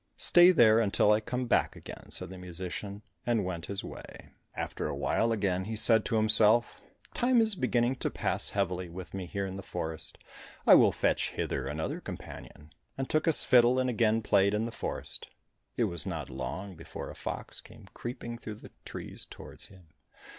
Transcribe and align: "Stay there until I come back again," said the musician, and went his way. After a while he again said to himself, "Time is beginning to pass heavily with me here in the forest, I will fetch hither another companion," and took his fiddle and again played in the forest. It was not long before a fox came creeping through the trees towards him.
"Stay 0.17 0.49
there 0.49 0.79
until 0.79 1.11
I 1.11 1.19
come 1.19 1.45
back 1.45 1.75
again," 1.75 2.09
said 2.09 2.31
the 2.31 2.37
musician, 2.39 3.03
and 3.23 3.45
went 3.45 3.67
his 3.67 3.83
way. 3.83 4.29
After 4.55 4.87
a 4.87 4.95
while 4.95 5.27
he 5.29 5.35
again 5.35 5.77
said 5.77 6.05
to 6.05 6.15
himself, 6.15 6.81
"Time 7.13 7.39
is 7.39 7.53
beginning 7.53 7.97
to 7.97 8.09
pass 8.09 8.49
heavily 8.49 8.89
with 8.89 9.13
me 9.13 9.27
here 9.27 9.45
in 9.45 9.57
the 9.57 9.61
forest, 9.61 10.17
I 10.65 10.73
will 10.73 10.91
fetch 10.91 11.33
hither 11.33 11.67
another 11.67 12.01
companion," 12.01 12.71
and 12.97 13.07
took 13.07 13.27
his 13.27 13.43
fiddle 13.43 13.77
and 13.77 13.91
again 13.91 14.23
played 14.23 14.55
in 14.55 14.65
the 14.65 14.71
forest. 14.71 15.27
It 15.77 15.83
was 15.83 16.07
not 16.07 16.31
long 16.31 16.75
before 16.75 17.11
a 17.11 17.15
fox 17.15 17.61
came 17.61 17.87
creeping 17.93 18.39
through 18.39 18.55
the 18.55 18.71
trees 18.83 19.27
towards 19.27 19.67
him. 19.67 19.89